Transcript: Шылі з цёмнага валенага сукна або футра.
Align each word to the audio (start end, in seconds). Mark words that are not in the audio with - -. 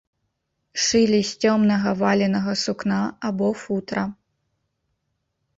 Шылі 0.83 1.19
з 1.31 1.49
цёмнага 1.49 1.93
валенага 2.01 2.53
сукна 2.63 2.97
або 3.29 3.47
футра. 3.65 4.03